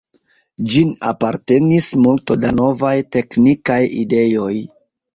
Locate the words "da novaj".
2.47-2.97